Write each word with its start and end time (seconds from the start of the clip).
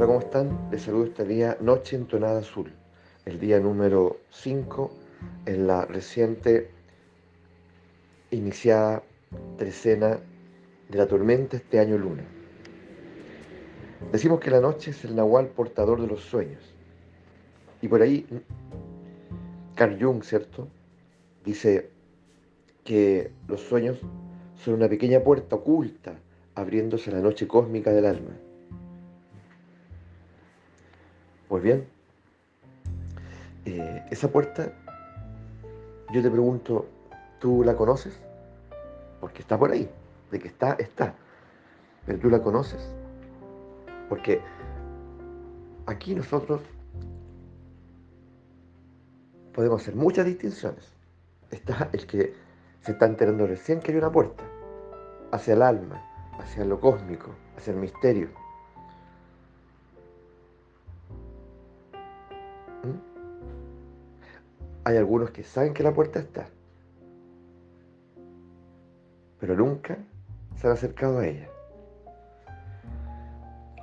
Hola, 0.00 0.06
¿cómo 0.06 0.20
están? 0.20 0.70
Les 0.70 0.80
saludo 0.80 1.04
este 1.04 1.26
día 1.26 1.58
Noche 1.60 1.94
Entonada 1.94 2.38
Azul, 2.38 2.72
el 3.26 3.38
día 3.38 3.60
número 3.60 4.16
5 4.30 4.90
en 5.44 5.66
la 5.66 5.84
reciente 5.84 6.70
iniciada 8.30 9.02
trecena 9.58 10.18
de 10.88 10.96
la 10.96 11.06
tormenta 11.06 11.58
este 11.58 11.80
año 11.80 11.98
luna. 11.98 12.24
Decimos 14.10 14.40
que 14.40 14.50
la 14.50 14.62
noche 14.62 14.92
es 14.92 15.04
el 15.04 15.14
nahual 15.14 15.48
portador 15.48 16.00
de 16.00 16.06
los 16.06 16.22
sueños. 16.22 16.62
Y 17.82 17.88
por 17.88 18.00
ahí 18.00 18.26
Carl 19.74 20.02
Jung, 20.02 20.22
¿cierto? 20.22 20.66
Dice 21.44 21.90
que 22.84 23.32
los 23.46 23.60
sueños 23.60 24.00
son 24.64 24.72
una 24.76 24.88
pequeña 24.88 25.20
puerta 25.20 25.56
oculta 25.56 26.18
abriéndose 26.54 27.10
a 27.10 27.12
la 27.16 27.20
noche 27.20 27.46
cósmica 27.46 27.92
del 27.92 28.06
alma. 28.06 28.30
Pues 31.50 31.64
bien, 31.64 31.84
eh, 33.64 34.06
esa 34.08 34.28
puerta, 34.28 34.72
yo 36.12 36.22
te 36.22 36.30
pregunto, 36.30 36.86
¿tú 37.40 37.64
la 37.64 37.74
conoces? 37.74 38.16
Porque 39.20 39.42
está 39.42 39.58
por 39.58 39.72
ahí, 39.72 39.90
de 40.30 40.38
que 40.38 40.46
está, 40.46 40.74
está. 40.74 41.16
Pero 42.06 42.20
tú 42.20 42.30
la 42.30 42.40
conoces. 42.40 42.88
Porque 44.08 44.40
aquí 45.86 46.14
nosotros 46.14 46.60
podemos 49.52 49.82
hacer 49.82 49.96
muchas 49.96 50.26
distinciones. 50.26 50.92
Está 51.50 51.88
el 51.92 52.06
que 52.06 52.32
se 52.80 52.92
está 52.92 53.06
enterando 53.06 53.48
recién 53.48 53.80
que 53.80 53.90
hay 53.90 53.98
una 53.98 54.12
puerta 54.12 54.44
hacia 55.32 55.54
el 55.54 55.62
alma, 55.62 56.00
hacia 56.38 56.64
lo 56.64 56.78
cósmico, 56.78 57.34
hacia 57.56 57.72
el 57.72 57.80
misterio. 57.80 58.28
Hay 64.84 64.96
algunos 64.96 65.30
que 65.30 65.42
saben 65.42 65.74
que 65.74 65.82
la 65.82 65.92
puerta 65.92 66.18
está, 66.18 66.48
pero 69.38 69.54
nunca 69.54 69.98
se 70.56 70.66
han 70.66 70.72
acercado 70.72 71.18
a 71.18 71.26
ella. 71.26 71.48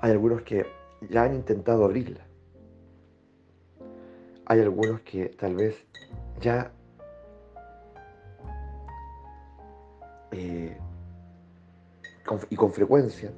Hay 0.01 0.11
algunos 0.11 0.41
que 0.41 0.65
ya 1.09 1.23
han 1.23 1.35
intentado 1.35 1.85
abrirla. 1.85 2.21
Hay 4.45 4.61
algunos 4.61 5.01
que 5.01 5.25
tal 5.29 5.55
vez 5.55 5.75
ya 6.39 6.71
eh, 10.31 10.77
y 12.49 12.55
con 12.55 12.71
frecuencia 12.71 13.31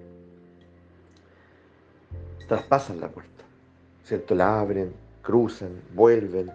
traspasan 2.47 2.99
la 2.99 3.09
puerta, 3.09 3.43
¿cierto? 4.03 4.35
La 4.35 4.59
abren, 4.59 4.93
cruzan, 5.21 5.81
vuelven, 5.93 6.51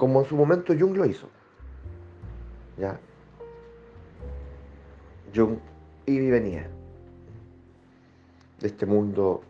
como 0.00 0.22
en 0.22 0.26
su 0.26 0.34
momento 0.34 0.72
Jung 0.72 0.96
lo 0.96 1.04
hizo. 1.04 1.28
¿Ya? 2.78 2.98
Jung 5.34 5.58
iba 6.06 6.24
y 6.24 6.30
venía 6.30 6.70
de 8.60 8.66
este 8.66 8.86
mundo 8.86 9.42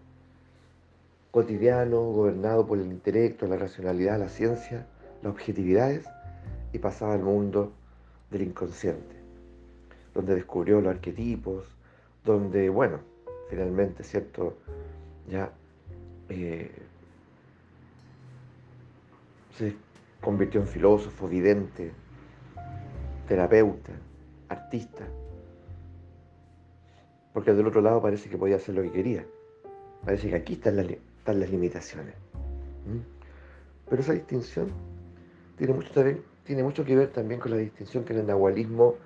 cotidiano, 1.30 2.00
gobernado 2.00 2.66
por 2.66 2.78
el 2.78 2.86
intelecto, 2.86 3.46
la 3.46 3.58
racionalidad, 3.58 4.18
la 4.18 4.28
ciencia, 4.28 4.88
las 5.22 5.30
objetividades, 5.30 6.08
y 6.72 6.80
pasaba 6.80 7.14
al 7.14 7.22
mundo 7.22 7.72
del 8.32 8.42
inconsciente, 8.42 9.14
donde 10.14 10.34
descubrió 10.34 10.80
los 10.80 10.92
arquetipos, 10.92 11.64
donde, 12.24 12.68
bueno, 12.70 12.98
finalmente, 13.48 14.02
¿cierto? 14.02 14.56
Ya 15.28 15.52
eh, 16.28 16.72
convirtió 20.20 20.60
en 20.60 20.66
filósofo, 20.66 21.28
vidente, 21.28 21.92
terapeuta, 23.26 23.92
artista. 24.48 25.04
Porque 27.32 27.52
del 27.52 27.66
otro 27.66 27.80
lado 27.80 28.02
parece 28.02 28.28
que 28.28 28.36
podía 28.36 28.56
hacer 28.56 28.74
lo 28.74 28.82
que 28.82 28.90
quería. 28.90 29.24
Parece 30.04 30.30
que 30.30 30.36
aquí 30.36 30.54
están 30.54 30.76
las, 30.76 31.50
limitaciones. 31.50 32.14
Pero 33.88 34.02
esa 34.02 34.12
distinción 34.12 34.68
tiene 35.56 35.74
mucho, 35.74 35.90
tiene 36.44 36.62
mucho 36.62 36.84
que 36.84 36.96
ver 36.96 37.08
también 37.12 37.40
con 37.40 37.52
la 37.52 37.58
distinción 37.58 38.04
que 38.04 38.12
en 38.14 38.20
el 38.20 38.26
nahualismo 38.26 38.96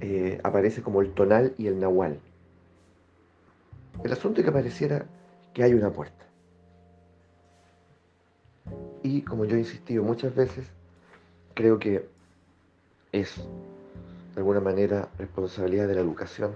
eh, 0.00 0.38
aparece 0.42 0.82
como 0.82 1.00
el 1.00 1.12
tonal 1.14 1.54
y 1.56 1.68
el 1.68 1.78
nahual. 1.78 2.20
El 4.04 4.12
asunto 4.12 4.40
es 4.40 4.44
que 4.44 4.52
pareciera 4.52 5.06
que 5.54 5.62
hay 5.62 5.72
una 5.72 5.90
puerta. 5.90 6.25
Como 9.28 9.44
yo 9.44 9.56
he 9.56 9.60
insistido 9.60 10.02
muchas 10.02 10.34
veces, 10.34 10.66
creo 11.54 11.78
que 11.78 12.06
es 13.12 13.36
de 13.36 14.40
alguna 14.40 14.60
manera 14.60 15.08
responsabilidad 15.18 15.88
de 15.88 15.94
la 15.94 16.00
educación 16.00 16.52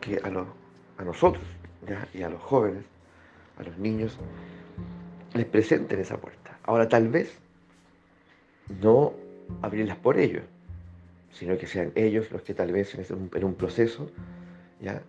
que 0.00 0.20
a, 0.22 1.04
nosotros 1.04 1.44
y 2.12 2.22
a 2.22 2.28
los 2.28 2.40
jóvenes, 2.42 2.84
a 3.58 3.62
los 3.62 3.78
niños, 3.78 4.18
les 5.34 5.46
presenten 5.46 6.00
esa 6.00 6.16
puerta. 6.18 6.58
Ahora 6.64 6.88
tal 6.88 7.08
vez 7.08 7.38
no 8.80 9.14
abrirlas 9.62 9.96
por 9.96 10.18
ellos, 10.18 10.44
sino 11.30 11.56
que 11.56 11.66
sean 11.66 11.92
ellos 11.94 12.30
los 12.30 12.42
que 12.42 12.54
tal 12.54 12.72
vez 12.72 12.94
en 12.94 13.16
un, 13.16 13.30
en 13.32 13.44
un 13.44 13.54
proceso 13.54 14.10
ya 14.80 15.02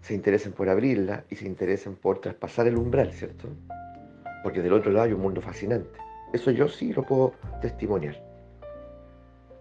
se 0.00 0.14
interesen 0.14 0.52
por 0.52 0.68
abrirla 0.68 1.24
y 1.28 1.36
se 1.36 1.46
interesen 1.46 1.96
por 1.96 2.20
traspasar 2.20 2.66
el 2.66 2.76
umbral, 2.76 3.12
¿cierto? 3.12 3.48
Porque 4.42 4.62
del 4.62 4.72
otro 4.72 4.90
lado 4.90 5.06
hay 5.06 5.12
un 5.12 5.20
mundo 5.20 5.40
fascinante. 5.40 5.98
Eso 6.32 6.50
yo 6.50 6.68
sí 6.68 6.92
lo 6.92 7.02
puedo 7.02 7.34
testimoniar. 7.60 8.16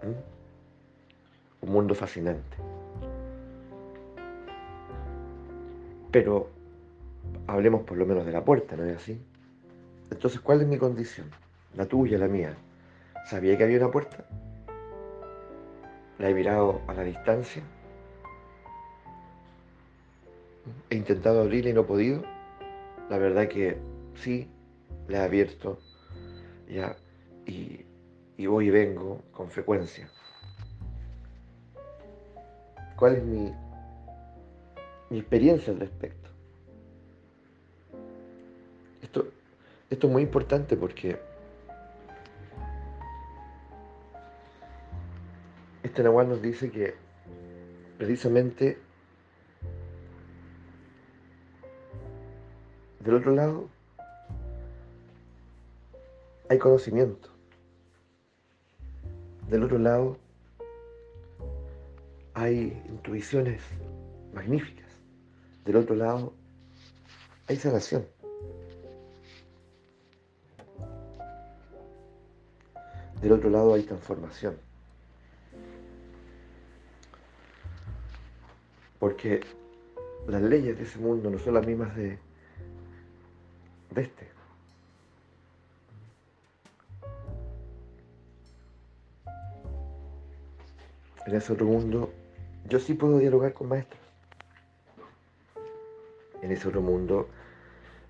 ¿Mm? 0.03 1.65
Un 1.65 1.71
mundo 1.71 1.93
fascinante. 1.93 2.57
Pero 6.11 6.49
hablemos 7.47 7.83
por 7.83 7.97
lo 7.97 8.05
menos 8.05 8.25
de 8.25 8.31
la 8.31 8.43
puerta, 8.43 8.75
¿no 8.75 8.83
es 8.85 8.97
así? 8.97 9.21
Entonces, 10.09 10.41
¿cuál 10.41 10.61
es 10.61 10.67
mi 10.67 10.77
condición? 10.77 11.29
La 11.75 11.85
tuya, 11.85 12.17
la 12.17 12.27
mía. 12.27 12.55
¿Sabía 13.25 13.57
que 13.57 13.63
había 13.63 13.77
una 13.77 13.91
puerta? 13.91 14.25
¿La 16.19 16.29
he 16.29 16.33
mirado 16.33 16.81
a 16.87 16.93
la 16.93 17.03
distancia? 17.03 17.63
¿He 20.89 20.95
intentado 20.95 21.41
abrirla 21.41 21.69
y 21.71 21.73
no 21.73 21.81
he 21.81 21.85
podido? 21.85 22.23
La 23.09 23.17
verdad 23.17 23.47
que 23.47 23.77
sí, 24.15 24.49
le 25.11 25.17
he 25.17 25.21
abierto 25.21 25.77
ya 26.69 26.95
y, 27.45 27.85
voy 28.47 28.67
y 28.67 28.69
vengo 28.71 29.21
con 29.31 29.49
frecuencia. 29.51 30.09
¿Cuál 32.95 33.17
es 33.17 33.23
mi, 33.23 33.51
mi 35.09 35.19
experiencia 35.19 35.73
al 35.73 35.79
respecto? 35.79 36.29
Esto, 39.01 39.27
esto 39.89 40.07
es 40.07 40.13
muy 40.13 40.23
importante 40.23 40.77
porque 40.77 41.19
este 45.83 46.03
Nahual 46.03 46.29
nos 46.29 46.41
dice 46.41 46.71
que 46.71 46.95
precisamente 47.97 48.79
del 52.99 53.15
otro 53.15 53.33
lado 53.33 53.69
hay 56.51 56.59
conocimiento. 56.59 57.29
Del 59.47 59.63
otro 59.63 59.77
lado, 59.79 60.17
hay 62.33 62.83
intuiciones 62.89 63.61
magníficas. 64.33 64.89
Del 65.63 65.77
otro 65.77 65.95
lado, 65.95 66.33
hay 67.47 67.55
sanación. 67.55 68.05
Del 73.21 73.31
otro 73.31 73.49
lado 73.49 73.73
hay 73.73 73.83
transformación. 73.83 74.57
Porque 78.99 79.39
las 80.27 80.41
leyes 80.41 80.77
de 80.77 80.83
ese 80.83 80.99
mundo 80.99 81.29
no 81.29 81.39
son 81.39 81.53
las 81.53 81.65
mismas 81.65 81.95
de, 81.95 82.19
de 83.91 84.01
este. 84.01 84.40
En 91.31 91.37
ese 91.37 91.53
otro 91.53 91.65
mundo, 91.65 92.11
yo 92.67 92.77
sí 92.79 92.93
puedo 92.93 93.17
dialogar 93.17 93.53
con 93.53 93.69
maestros. 93.69 94.01
En 96.41 96.51
ese 96.51 96.67
otro 96.67 96.81
mundo, 96.81 97.29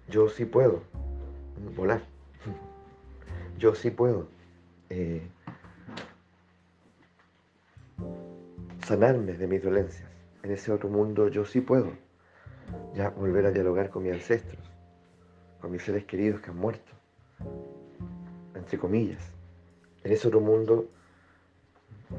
yo 0.09 0.27
sí 0.27 0.45
puedo 0.45 0.81
volar. 1.75 2.01
Yo 3.59 3.75
sí 3.75 3.91
puedo 3.91 4.27
eh, 4.89 5.21
sanarme 8.87 9.33
de 9.33 9.45
mis 9.45 9.61
dolencias. 9.61 10.09
en 10.41 10.49
ese 10.49 10.71
otro 10.71 10.89
mundo 10.89 11.27
yo 11.27 11.45
sí 11.45 11.61
puedo 11.61 11.91
ya 12.95 13.09
volver 13.09 13.45
a 13.45 13.51
dialogar 13.51 13.91
con 13.91 14.01
mis 14.01 14.13
ancestros, 14.13 14.59
con 15.59 15.71
mis 15.71 15.83
seres 15.83 16.05
queridos 16.05 16.41
que 16.41 16.49
han 16.49 16.57
muerto, 16.57 16.91
entre 18.55 18.79
comillas. 18.79 19.21
En 20.03 20.11
ese 20.11 20.27
otro 20.27 20.41
mundo 20.41 20.87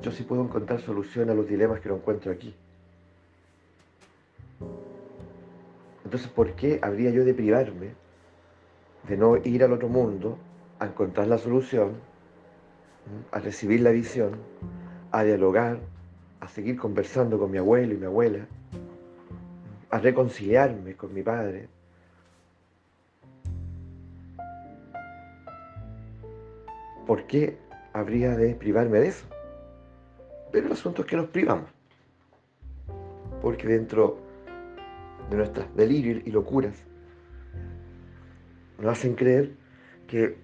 yo 0.00 0.10
sí 0.10 0.22
puedo 0.22 0.42
encontrar 0.42 0.80
solución 0.80 1.30
a 1.30 1.34
los 1.34 1.46
dilemas 1.48 1.80
que 1.80 1.88
no 1.88 1.96
encuentro 1.96 2.32
aquí. 2.32 2.54
Entonces, 6.04 6.28
¿por 6.30 6.52
qué 6.52 6.78
habría 6.82 7.10
yo 7.10 7.24
de 7.24 7.34
privarme 7.34 7.94
de 9.08 9.16
no 9.16 9.36
ir 9.36 9.64
al 9.64 9.72
otro 9.72 9.88
mundo 9.88 10.38
a 10.78 10.86
encontrar 10.86 11.26
la 11.26 11.38
solución, 11.38 11.94
a 13.30 13.38
recibir 13.38 13.80
la 13.80 13.90
visión, 13.90 14.36
a 15.10 15.24
dialogar, 15.24 15.78
a 16.40 16.48
seguir 16.48 16.76
conversando 16.76 17.38
con 17.38 17.50
mi 17.50 17.58
abuelo 17.58 17.94
y 17.94 17.96
mi 17.96 18.06
abuela, 18.06 18.46
a 19.90 19.98
reconciliarme 19.98 20.94
con 20.94 21.14
mi 21.14 21.22
padre? 21.22 21.68
¿Por 27.06 27.26
qué 27.26 27.56
habría 27.92 28.36
de 28.36 28.54
privarme 28.54 28.98
de 28.98 29.08
eso? 29.08 29.31
Pero 30.52 30.66
el 30.66 30.72
asunto 30.72 31.02
es 31.02 31.08
que 31.08 31.16
nos 31.16 31.28
privamos. 31.28 31.70
Porque 33.40 33.66
dentro 33.66 34.20
de 35.30 35.36
nuestras 35.38 35.74
delirios 35.74 36.22
y 36.24 36.30
locuras 36.30 36.74
nos 38.78 38.92
hacen 38.92 39.14
creer 39.14 39.52
que 40.06 40.36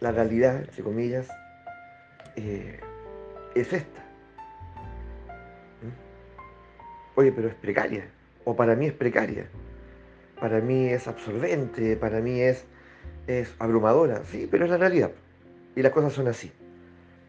la 0.00 0.12
realidad, 0.12 0.60
entre 0.60 0.82
comillas, 0.82 1.28
eh, 2.36 2.78
es 3.54 3.72
esta. 3.72 4.00
¿Mm? 5.82 7.18
Oye, 7.18 7.32
pero 7.32 7.48
es 7.48 7.54
precaria. 7.54 8.08
O 8.44 8.54
para 8.54 8.76
mí 8.76 8.86
es 8.86 8.92
precaria. 8.92 9.48
Para 10.38 10.60
mí 10.60 10.88
es 10.88 11.08
absorbente, 11.08 11.96
para 11.96 12.20
mí 12.20 12.40
es, 12.40 12.66
es 13.26 13.54
abrumadora. 13.58 14.22
Sí, 14.24 14.46
pero 14.50 14.66
es 14.66 14.70
la 14.70 14.76
realidad. 14.76 15.12
Y 15.74 15.82
las 15.82 15.92
cosas 15.92 16.12
son 16.12 16.28
así. 16.28 16.52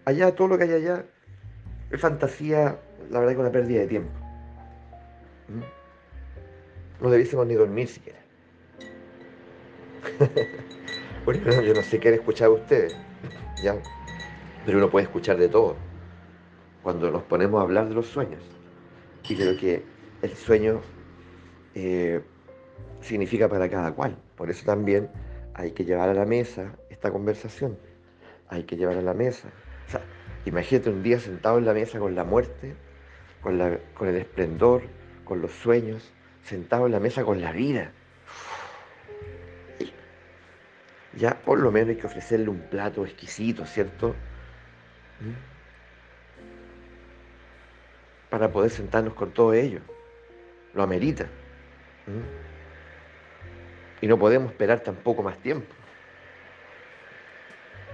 Allá, 0.08 0.34
todo 0.34 0.48
lo 0.48 0.58
que 0.58 0.64
hay 0.64 0.72
allá, 0.72 1.04
es 1.92 2.00
fantasía, 2.00 2.80
la 3.10 3.20
verdad, 3.20 3.34
que 3.34 3.42
una 3.42 3.52
pérdida 3.52 3.82
de 3.82 3.88
tiempo. 3.88 4.10
¿Mm? 5.50 7.04
No 7.04 7.10
debiésemos 7.10 7.46
ni 7.46 7.56
dormir 7.56 7.90
siquiera. 7.90 8.18
bueno, 11.26 11.62
yo 11.62 11.74
no 11.74 11.82
sé 11.82 12.00
qué 12.00 12.08
han 12.08 12.14
escuchado 12.14 12.54
ustedes, 12.54 12.96
¿ya? 13.62 13.76
Pero 14.66 14.78
uno 14.78 14.90
puede 14.90 15.08
escuchar 15.08 15.36
de 15.36 15.50
todo 15.50 15.76
cuando 16.84 17.12
nos 17.12 17.24
ponemos 17.24 17.60
a 17.60 17.64
hablar 17.64 17.90
de 17.90 17.96
los 17.96 18.08
sueños 18.08 18.42
y 19.28 19.36
de 19.36 19.52
lo 19.52 19.60
que 19.60 19.84
el 20.22 20.34
sueño 20.38 20.80
eh, 21.76 22.22
significa 23.02 23.50
para 23.50 23.70
cada 23.70 23.94
cual. 23.94 24.18
Por 24.38 24.50
eso 24.50 24.66
también 24.66 25.10
hay 25.54 25.72
que 25.72 25.84
llevar 25.84 26.08
a 26.08 26.14
la 26.14 26.24
mesa 26.24 26.78
esta 26.90 27.12
conversación. 27.12 27.78
Hay 28.48 28.64
que 28.64 28.78
llevar 28.78 28.96
a 28.96 29.02
la 29.02 29.14
mesa 29.14 29.52
o 29.88 29.92
sea, 29.92 30.02
imagínate 30.46 30.90
un 30.90 31.02
día 31.02 31.20
sentado 31.20 31.58
en 31.58 31.66
la 31.66 31.74
mesa 31.74 32.00
con 32.00 32.14
la 32.16 32.24
muerte, 32.24 32.76
con, 33.42 33.80
con 33.94 34.08
el 34.08 34.18
esplendor, 34.18 34.84
con 35.24 35.42
los 35.42 35.52
sueños, 35.52 36.12
sentado 36.44 36.86
en 36.86 36.92
la 36.92 37.00
mesa 37.00 37.24
con 37.24 37.42
la 37.42 37.52
vida. 37.52 37.92
Ya 41.14 41.40
por 41.40 41.60
lo 41.60 41.72
menos 41.72 41.90
hay 41.90 41.96
que 41.96 42.06
ofrecerle 42.06 42.50
un 42.50 42.60
plato 42.60 43.06
exquisito, 43.06 43.66
¿cierto? 43.66 44.10
¿Mm? 45.20 45.34
Para 48.30 48.52
poder 48.52 48.70
sentarnos 48.70 49.14
con 49.14 49.32
todo 49.32 49.54
ello. 49.54 49.80
Lo 50.74 50.84
amerita. 50.84 51.24
¿Mm? 52.06 52.22
Y 54.02 54.08
no 54.08 54.20
podemos 54.20 54.52
esperar 54.52 54.82
tampoco 54.82 55.24
más 55.24 55.38
tiempo. 55.40 55.74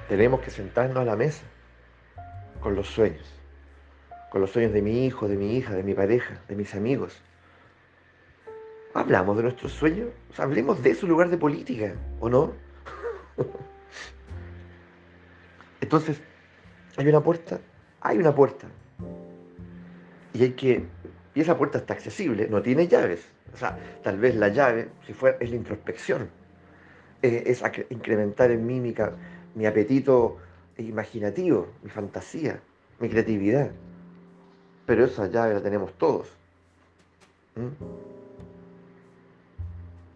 Tenemos 0.10 0.42
que 0.42 0.50
sentarnos 0.50 0.98
a 0.98 1.06
la 1.06 1.16
mesa 1.16 1.44
con 2.64 2.76
los 2.76 2.88
sueños, 2.88 3.26
con 4.32 4.40
los 4.40 4.50
sueños 4.52 4.72
de 4.72 4.82
mi 4.82 5.06
hijo, 5.06 5.28
de 5.28 5.36
mi 5.36 5.58
hija, 5.58 5.76
de 5.76 5.84
mi 5.84 5.94
pareja, 5.94 6.42
de 6.48 6.56
mis 6.56 6.74
amigos. 6.74 7.22
Hablamos 8.94 9.36
de 9.36 9.44
nuestros 9.44 9.74
sueños, 9.74 10.10
o 10.38 10.42
hablemos 10.42 10.82
de 10.82 10.96
su 10.96 11.06
lugar 11.06 11.30
de 11.30 11.38
política, 11.38 11.94
¿o 12.22 12.30
no? 12.30 12.54
Entonces, 15.82 16.22
¿hay 16.96 17.08
una 17.10 17.22
puerta? 17.22 17.60
Hay 18.00 18.18
una 18.18 18.34
puerta. 18.34 18.68
Y 20.34 20.44
hay 20.44 20.52
que. 20.52 20.86
Y 21.36 21.42
esa 21.42 21.58
puerta 21.58 21.80
está 21.80 21.94
accesible, 21.94 22.48
no 22.48 22.62
tiene 22.62 22.88
llaves. 22.88 23.28
O 23.54 23.58
sea, 23.58 23.78
tal 24.04 24.18
vez 24.20 24.36
la 24.36 24.48
llave, 24.48 24.90
si 25.06 25.14
fuera, 25.14 25.38
es 25.42 25.50
la 25.50 25.58
introspección. 25.58 26.30
Eh, 27.22 27.44
es 27.46 27.62
incrementar 27.90 28.52
en 28.52 28.66
mí 28.66 28.80
mi 29.56 29.66
apetito 29.66 30.38
imaginativo, 30.78 31.68
mi 31.84 31.90
fantasía, 31.90 32.62
mi 33.00 33.10
creatividad. 33.10 33.72
Pero 34.86 35.06
esa 35.06 35.28
llave 35.28 35.54
la 35.54 35.62
tenemos 35.62 35.94
todos. 35.94 36.28
¿Mm? 37.56 38.14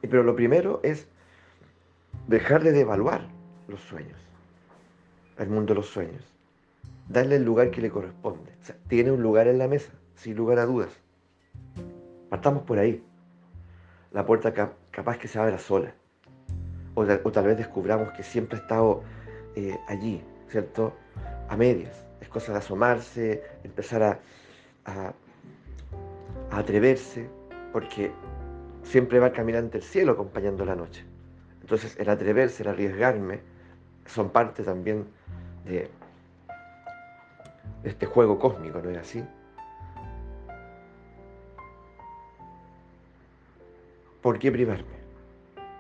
Pero 0.01 0.24
lo 0.24 0.36
primero 0.36 0.80
es 0.83 1.07
dejar 2.27 2.63
de 2.63 2.71
devaluar 2.71 3.27
los 3.68 3.81
sueños, 3.81 4.19
el 5.38 5.50
mundo 5.50 5.74
de 5.74 5.80
los 5.80 5.88
sueños. 5.88 6.24
Darle 7.09 7.38
el 7.38 7.44
lugar 7.44 7.71
que 7.71 7.81
le 7.81 7.89
corresponde. 7.89 8.51
tiene 8.88 9.12
un 9.12 9.21
lugar 9.21 9.48
en 9.48 9.57
la 9.57 9.68
mesa, 9.68 9.92
sin 10.15 10.36
lugar 10.36 10.59
a 10.59 10.65
dudas. 10.65 10.89
Partamos 12.30 12.63
por 12.63 12.80
ahí. 12.80 13.04
La 14.12 14.25
puerta 14.25 14.54
capaz 14.92 15.18
que 15.18 15.27
se 15.27 15.39
abra 15.39 15.57
sola. 15.57 15.94
O, 16.95 17.06
tal 17.06 17.45
vez 17.45 17.57
descubramos 17.57 18.12
que 18.13 18.24
siempre 18.24 18.57
ha 18.57 18.62
estado 18.62 19.04
eh, 19.56 19.77
allí, 19.88 20.21
¿cierto? 20.49 20.94
A 21.49 21.57
medias. 21.57 22.05
Es 22.21 22.29
cosa 22.29 22.51
de 22.51 22.57
asomarse, 22.59 23.44
empezar 23.63 24.03
a, 24.03 25.13
atreverse, 26.51 27.29
porque 27.73 28.11
siempre 28.83 29.19
va 29.19 29.31
caminante 29.31 29.77
el 29.77 29.83
cielo 29.83 30.13
acompañando 30.13 30.63
la 30.65 30.75
noche. 30.75 31.05
Entonces 31.61 31.97
el 31.99 32.09
atreverse, 32.09 32.63
el 32.63 32.69
arriesgarme, 32.69 33.41
son 34.05 34.29
parte 34.29 34.63
también 34.63 35.05
de, 35.65 35.89
de 37.83 37.89
este 37.89 38.05
juego 38.05 38.39
cósmico, 38.39 38.81
¿no 38.81 38.89
es 38.89 38.97
así? 38.97 39.23
¿Por 44.21 44.39
qué 44.39 44.51
privarme 44.51 44.97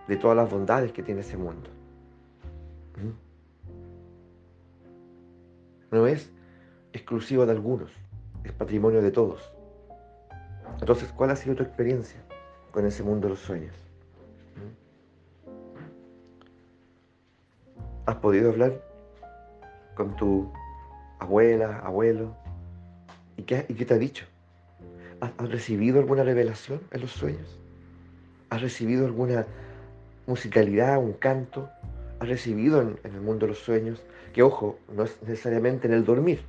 de 0.07 0.17
todas 0.17 0.35
las 0.35 0.49
bondades 0.49 0.91
que 0.91 1.01
tiene 1.01 1.21
ese 1.21 1.37
mundo? 1.37 1.69
¿Mm? 2.97 3.26
No 5.91 6.07
es 6.07 6.29
exclusivo 6.93 7.45
de 7.45 7.51
algunos, 7.53 7.91
es 8.43 8.51
patrimonio 8.51 9.01
de 9.01 9.11
todos. 9.11 9.51
Entonces, 10.79 11.11
¿cuál 11.15 11.31
ha 11.31 11.35
sido 11.35 11.55
tu 11.55 11.63
experiencia 11.63 12.19
con 12.71 12.85
ese 12.85 13.03
mundo 13.03 13.27
de 13.27 13.31
los 13.31 13.39
sueños? 13.39 13.73
¿Has 18.05 18.15
podido 18.15 18.51
hablar 18.51 18.81
con 19.95 20.15
tu 20.15 20.51
abuela, 21.19 21.79
abuelo? 21.79 22.35
¿Y 23.35 23.43
qué, 23.43 23.63
te 23.63 23.93
ha 23.93 23.97
dicho? 23.97 24.25
¿Has, 25.19 25.49
recibido 25.49 25.99
alguna 25.99 26.23
revelación 26.23 26.81
en 26.91 27.01
los 27.01 27.11
sueños? 27.11 27.59
¿Has 28.49 28.61
recibido 28.61 29.05
alguna 29.05 29.45
musicalidad, 30.25 30.97
un 30.99 31.13
canto? 31.13 31.69
¿Has 32.19 32.29
recibido 32.29 32.81
en 32.81 32.97
el 33.03 33.21
mundo 33.21 33.45
de 33.45 33.51
los 33.51 33.59
sueños 33.59 34.01
que 34.37 34.43
ojo, 34.43 34.77
no 34.95 35.01
es 35.01 35.19
necesariamente 35.23 35.87
en 35.87 35.95
el 35.95 36.05
dormir. 36.05 36.41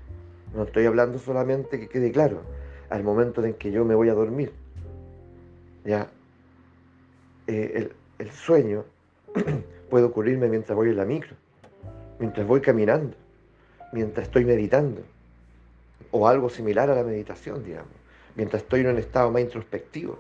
No 0.55 0.65
estoy 0.65 0.85
hablando 0.85 1.19
solamente 1.19 1.81
que 1.81 1.89
quede 1.89 2.13
claro, 2.13 2.43
al 2.91 3.03
momento 3.03 3.43
en 3.43 3.55
que 3.55 3.71
yo 3.71 3.83
me 3.83 3.95
voy 3.95 4.11
a 4.11 4.13
dormir. 4.13 4.53
Ya, 5.87 6.11
eh, 7.47 7.91
el, 8.19 8.31
sueño 8.31 8.85
puede 9.89 10.05
ocurrirme 10.05 10.51
mientras 10.51 10.77
voy 10.77 10.91
en 10.91 10.99
la 10.99 11.07
micro, 11.07 11.35
mientras 12.19 12.47
voy 12.47 12.61
caminando, 12.61 13.17
mientras 13.95 14.27
estoy 14.27 14.45
meditando, 14.45 15.01
o 16.11 16.29
algo 16.29 16.51
similar 16.51 16.91
a 16.91 16.95
la 16.95 17.05
meditación, 17.05 17.65
digamos, 17.65 17.95
mientras 18.37 18.65
estoy 18.65 18.81
en 18.81 18.89
un 18.89 18.99
estado 18.99 19.31
más 19.31 19.41
introspectivo. 19.41 20.19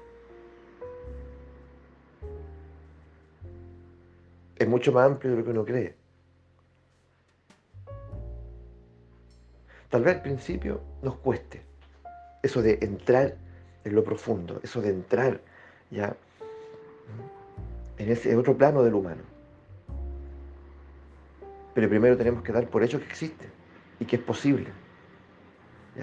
Es 4.57 4.67
mucho 4.67 4.91
más 4.91 5.05
amplio 5.05 5.33
de 5.33 5.37
lo 5.37 5.45
que 5.45 5.51
uno 5.51 5.67
cree. 5.67 5.98
Tal 9.91 10.03
vez 10.03 10.17
al 10.17 10.23
principio 10.23 10.81
nos 11.03 11.17
cueste 11.17 11.63
eso 12.43 12.63
de 12.63 12.79
entrar 12.83 13.37
en 13.85 13.95
lo 13.95 14.05
profundo, 14.05 14.61
eso 14.63 14.83
de 14.83 14.91
entrar 14.91 15.41
ya 15.91 16.15
en 17.97 18.11
ese 18.11 18.37
otro 18.37 18.57
plano 18.57 18.83
del 18.83 18.95
humano. 18.95 19.23
Pero 21.75 21.89
primero 21.89 22.17
tenemos 22.17 22.43
que 22.43 22.53
dar 22.53 22.69
por 22.69 22.83
hecho 22.83 22.99
que 22.99 23.07
existe 23.07 23.47
y 23.99 24.05
que 24.05 24.17
es 24.17 24.23
posible. 24.23 24.69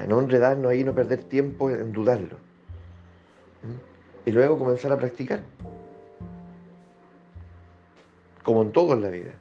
no 0.07 0.19
enredarnos 0.19 0.71
ahí, 0.71 0.83
no 0.83 0.93
perder 0.95 1.23
tiempo 1.23 1.69
en 1.69 1.91
dudarlo. 1.91 2.37
Y 4.25 4.31
luego 4.31 4.57
comenzar 4.57 4.91
a 4.91 4.97
practicar. 4.97 5.41
Como 8.43 8.63
en 8.63 8.71
todo 8.71 8.93
en 8.93 9.01
la 9.01 9.09
vida. 9.09 9.33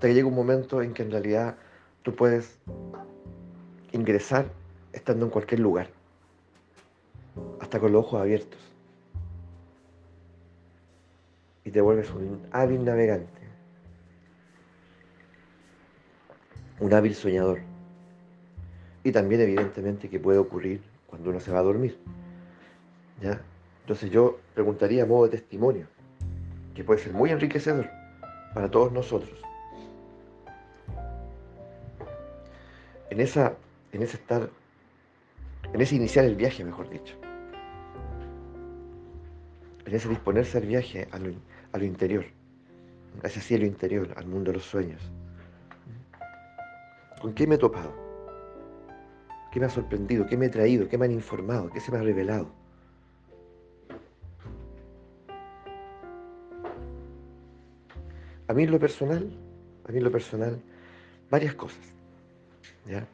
Hasta 0.00 0.08
que 0.08 0.14
llega 0.14 0.28
un 0.28 0.34
momento 0.34 0.80
en 0.80 0.94
que 0.94 1.02
en 1.02 1.10
realidad 1.10 1.56
tú 2.02 2.14
puedes 2.14 2.58
ingresar 3.92 4.46
estando 4.94 5.26
en 5.26 5.30
cualquier 5.30 5.60
lugar. 5.60 5.90
Hasta 7.60 7.78
con 7.78 7.92
los 7.92 8.06
ojos 8.06 8.22
abiertos. 8.22 8.58
Y 11.66 11.70
te 11.70 11.82
vuelves 11.82 12.10
un 12.12 12.40
hábil 12.50 12.82
navegante. 12.82 13.40
un 16.78 16.94
hábil 16.94 17.14
soñador. 17.14 17.60
Y 19.04 19.12
también 19.12 19.42
evidentemente 19.42 20.08
que 20.08 20.18
puede 20.18 20.38
ocurrir 20.38 20.80
cuando 21.08 21.28
uno 21.28 21.40
se 21.40 21.52
va 21.52 21.58
a 21.58 21.62
dormir. 21.62 21.98
¿Ya? 23.20 23.38
Entonces 23.82 24.10
yo 24.10 24.38
preguntaría 24.54 25.02
a 25.02 25.06
modo 25.06 25.24
de 25.24 25.32
testimonio, 25.32 25.88
que 26.74 26.84
puede 26.84 27.00
ser 27.00 27.12
muy 27.12 27.28
enriquecedor 27.28 27.90
para 28.54 28.70
todos 28.70 28.92
nosotros. 28.92 29.49
En 33.10 33.20
esa, 33.20 33.56
en 33.92 34.02
ese 34.02 34.16
estar, 34.16 34.48
en 35.72 35.80
ese 35.80 35.96
iniciar 35.96 36.24
el 36.24 36.36
viaje, 36.36 36.64
mejor 36.64 36.88
dicho. 36.88 37.16
En 39.84 39.94
ese 39.94 40.08
disponerse 40.08 40.58
al 40.58 40.66
viaje 40.66 41.08
a 41.10 41.18
lo, 41.18 41.84
interior, 41.84 42.24
a 43.24 43.26
ese 43.26 43.40
cielo 43.40 43.66
interior, 43.66 44.14
al 44.16 44.26
mundo 44.26 44.52
de 44.52 44.58
los 44.58 44.64
sueños. 44.64 45.02
¿Con 47.20 47.34
qué 47.34 47.48
me 47.48 47.56
he 47.56 47.58
topado? 47.58 47.92
¿Qué 49.50 49.58
me 49.58 49.66
ha 49.66 49.70
sorprendido? 49.70 50.26
¿Qué 50.26 50.36
me 50.36 50.46
he 50.46 50.48
traído? 50.48 50.88
¿Qué 50.88 50.96
me 50.96 51.06
han 51.06 51.12
informado? 51.12 51.68
¿Qué 51.70 51.80
se 51.80 51.90
me 51.90 51.98
ha 51.98 52.02
revelado? 52.02 52.48
A 58.46 58.54
mí 58.54 58.62
en 58.62 58.70
lo 58.70 58.78
personal, 58.78 59.36
a 59.88 59.90
mí 59.90 59.98
en 59.98 60.04
lo 60.04 60.12
personal, 60.12 60.62
varias 61.28 61.54
cosas. 61.54 61.99
¿Ya? 62.86 63.06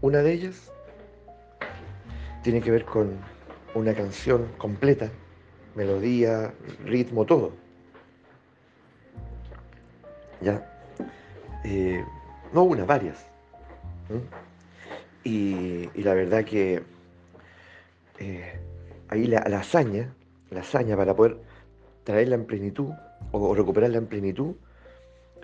Una 0.00 0.18
de 0.18 0.32
ellas 0.32 0.72
tiene 2.42 2.60
que 2.60 2.70
ver 2.70 2.84
con 2.84 3.18
una 3.74 3.94
canción 3.94 4.46
completa, 4.58 5.10
melodía, 5.74 6.54
ritmo, 6.84 7.24
todo. 7.26 7.52
¿Ya? 10.40 10.64
Eh, 11.64 12.04
no 12.52 12.62
una, 12.62 12.84
varias. 12.84 13.26
Y, 15.24 15.90
la 16.00 16.14
verdad 16.14 16.44
que 16.44 16.82
eh, 18.18 18.60
ahí 19.08 19.26
la, 19.26 19.40
hazaña, 19.40 20.14
la 20.50 20.60
hazaña 20.60 20.96
para 20.96 21.16
poder 21.16 21.38
traerla 22.04 22.36
en 22.36 22.44
plenitud 22.44 22.92
o, 23.32 23.54
recuperarla 23.54 23.98
en 23.98 24.06
plenitud, 24.06 24.54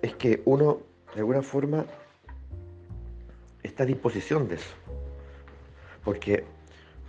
es 0.01 0.15
que 0.15 0.43
uno 0.45 0.79
de 1.15 1.21
alguna 1.21 1.43
forma 1.43 1.85
está 3.63 3.83
a 3.85 3.87
disposición 3.87 4.49
de 4.49 4.57
eso. 4.57 4.75
Porque 6.05 6.45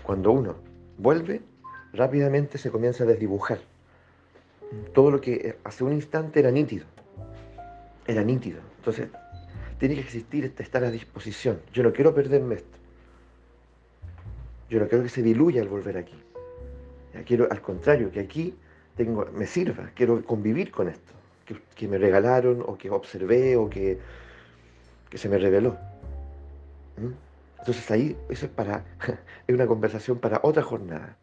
cuando 0.03 0.31
uno 0.31 0.55
vuelve, 0.97 1.41
rápidamente 1.93 2.57
se 2.57 2.71
comienza 2.71 3.03
a 3.03 3.07
desdibujar. 3.07 3.59
Todo 4.93 5.11
lo 5.11 5.21
que 5.21 5.57
hace 5.63 5.83
un 5.83 5.93
instante 5.93 6.39
era 6.39 6.51
nítido. 6.51 6.85
Era 8.07 8.23
nítido. 8.23 8.59
Entonces 8.77 9.07
tiene 9.79 9.95
que 9.95 10.01
existir 10.01 10.45
este 10.45 10.63
estar 10.63 10.83
a 10.83 10.91
disposición. 10.91 11.59
Yo 11.73 11.83
no 11.83 11.93
quiero 11.93 12.13
perderme 12.13 12.55
esto. 12.55 12.77
Yo 14.69 14.79
no 14.79 14.87
quiero 14.87 15.03
que 15.03 15.09
se 15.09 15.21
diluya 15.21 15.61
al 15.61 15.67
volver 15.67 15.97
aquí. 15.97 16.17
quiero, 17.25 17.47
al 17.51 17.61
contrario, 17.61 18.11
que 18.11 18.19
aquí 18.19 18.55
tengo, 18.95 19.25
me 19.33 19.45
sirva. 19.45 19.91
Quiero 19.93 20.23
convivir 20.25 20.71
con 20.71 20.87
esto. 20.87 21.13
Que, 21.75 21.87
me 21.87 21.97
regalaron, 21.97 22.63
o 22.65 22.77
que 22.77 22.89
observé, 22.89 23.57
o 23.57 23.69
que, 23.69 23.99
que 25.09 25.17
se 25.17 25.29
me 25.29 25.37
reveló. 25.37 25.77
¿Mm? 26.97 27.13
Entonces 27.59 27.89
ahí, 27.91 28.17
eso 28.29 28.45
es 28.45 28.51
para, 28.51 28.83
es 29.47 29.55
una 29.55 29.67
conversación 29.67 30.19
para 30.19 30.39
otra 30.43 30.63
jornada. 30.63 31.17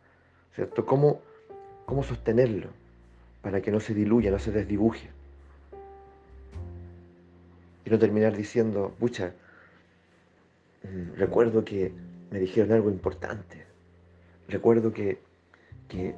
¿Cierto? 0.54 0.84
¿Cómo, 0.84 1.20
cómo 1.86 2.02
sostenerlo 2.02 2.68
para 3.42 3.60
que 3.60 3.70
no 3.70 3.80
se 3.80 3.94
diluya, 3.94 4.30
no 4.30 4.38
se 4.38 4.50
desdibuje? 4.50 5.10
y 7.84 7.90
no 7.90 7.98
terminar 7.98 8.36
diciendo, 8.36 8.94
pucha, 8.98 9.32
mm, 10.82 11.16
recuerdo 11.16 11.64
que 11.64 11.92
me 12.30 12.38
dijeron 12.38 12.72
algo 12.72 12.90
importante, 12.90 13.64
recuerdo 14.48 14.92
que, 14.92 15.18
que, 15.88 16.14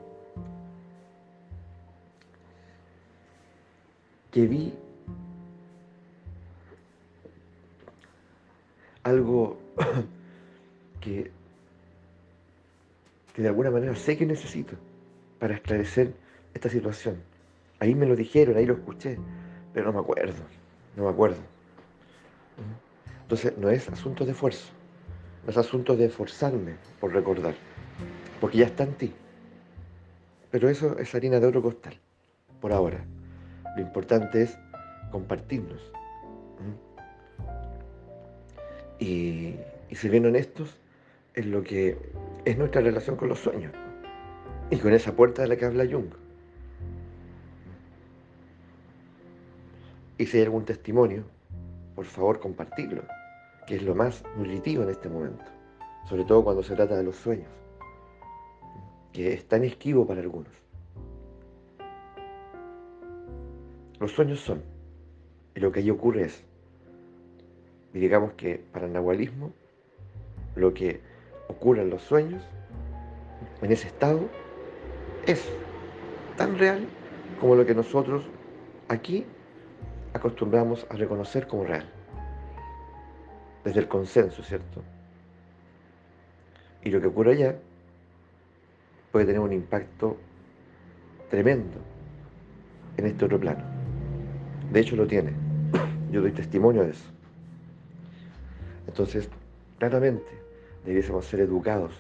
que 4.31 4.47
vi 4.47 4.75
algo 9.03 9.59
que, 11.01 11.31
que 13.35 13.43
de 13.43 13.49
alguna 13.49 13.71
manera 13.71 13.95
sé 13.97 14.17
que 14.17 14.27
necesito 14.27 14.77
para 15.39 15.55
esclarecer 15.55 16.15
esta 16.55 16.69
situación. 16.69 17.17
Ahí 17.81 17.95
me 17.95 18.07
lo 18.07 18.15
dijeron, 18.15 18.57
ahí 18.57 18.67
lo 18.67 18.75
escuché, 18.75 19.19
pero 19.73 19.87
no 19.87 19.93
me 19.93 20.01
acuerdo, 20.01 20.43
no 20.97 21.05
me 21.05 21.11
acuerdo. 21.11 21.41
Entonces, 23.23 23.57
no 23.59 23.71
es 23.71 23.89
asunto 23.89 24.25
de 24.25 24.33
esfuerzo, 24.33 24.73
no 25.45 25.51
es 25.51 25.57
asunto 25.57 25.97
de 25.97 26.05
esforzarme 26.05 26.77
por 27.01 27.13
recordar, 27.13 27.55
porque 28.41 28.59
ya 28.59 28.67
está 28.67 28.85
en 28.85 28.95
ti. 28.95 29.13
Pero 30.51 30.69
eso 30.69 30.99
es 30.99 31.15
harina 31.15 31.41
de 31.41 31.47
otro 31.47 31.63
costal, 31.63 31.99
por 32.61 32.73
ahora. 32.73 33.03
Lo 33.75 33.83
importante 33.83 34.43
es 34.43 34.59
compartirnos. 35.11 35.81
Y, 39.03 39.57
y 39.91 39.97
ser 39.97 40.13
bien 40.13 40.27
honestos 40.27 40.79
en 41.35 41.51
lo 41.51 41.65
que 41.65 41.99
es 42.45 42.57
nuestra 42.57 42.81
relación 42.81 43.17
con 43.17 43.29
los 43.29 43.41
sueños 43.41 43.73
y 44.71 44.77
con 44.77 44.93
esa 44.93 45.17
puerta 45.17 45.43
de 45.43 45.49
la 45.49 45.57
que 45.57 45.65
habla 45.65 45.85
Jung. 45.91 46.13
Y 50.19 50.27
si 50.27 50.37
hay 50.37 50.45
algún 50.45 50.65
testimonio 50.65 51.25
por 51.95 52.05
favor 52.05 52.41
compartirlo, 52.41 53.03
que 53.67 53.77
es 53.77 53.83
lo 53.83 53.95
más 53.95 54.25
nutritivo 54.37 54.83
en 54.83 54.91
este 54.91 55.09
momento, 55.09 55.45
sobre 56.09 56.25
todo 56.25 56.45
cuando 56.45 56.63
se 56.63 56.75
trata 56.75 56.97
de 56.97 57.03
los 57.03 57.17
sueños, 57.17 57.51
que 59.13 59.33
es 59.33 59.47
tan 59.47 59.65
esquivo 59.65 60.07
para 60.07 60.21
algunos. 60.21 60.53
Los 64.01 64.13
sueños 64.13 64.41
son, 64.41 64.63
y 65.55 65.61
lo 65.61 65.71
que 65.71 65.81
allí 65.81 65.91
ocurre 65.91 66.23
es, 66.23 66.45
y 67.95 67.99
digamos 67.99 68.33
que 68.33 68.63
para 68.73 68.87
el 68.87 68.93
nahualismo, 68.93 69.53
lo 70.55 70.73
que 70.75 71.01
ocurre 71.49 71.83
en 71.83 71.91
los 71.91 72.03
sueños, 72.03 72.43
en 73.61 73.73
ese 73.73 73.87
estado, 73.89 74.29
es 75.27 75.49
tan 76.37 76.59
real 76.59 76.87
como 77.41 77.55
lo 77.55 77.67
que 77.67 77.75
nosotros 77.75 78.25
aquí 78.89 79.27
acostumbramos 80.15 80.87
a 80.91 80.95
reconocer 80.95 81.47
como 81.47 81.65
real, 81.65 81.87
desde 83.65 83.81
el 83.81 83.89
consenso, 83.89 84.43
¿cierto? 84.43 84.83
Y 86.85 86.91
lo 86.91 87.01
que 87.01 87.07
ocurre 87.07 87.33
allá 87.33 87.57
puede 89.11 89.27
tener 89.27 89.41
un 89.41 89.53
impacto 89.53 90.17
tremendo 91.31 91.79
en 92.97 93.07
este 93.07 93.25
otro 93.25 93.39
plano. 93.39 93.63
De 94.73 94.81
hecho 94.81 94.97
lo 94.97 95.07
tiene. 95.07 95.33
Yo 96.11 96.21
doy 96.21 96.33
testimonio 96.33 96.83
de 96.83 96.91
eso. 96.91 97.12
Entonces, 98.93 99.29
claramente, 99.79 100.31
debiésemos 100.85 101.25
ser 101.25 101.41
educados 101.41 101.93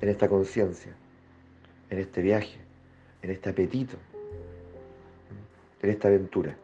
en 0.00 0.08
esta 0.08 0.28
conciencia, 0.28 0.92
en 1.90 1.98
este 1.98 2.22
viaje, 2.22 2.58
en 3.22 3.30
este 3.30 3.50
apetito 3.50 3.96
en 5.82 5.90
esta 5.90 6.08
aventura. 6.08 6.56